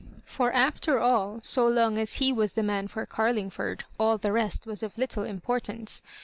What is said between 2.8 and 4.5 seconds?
for Carlmgford, aU the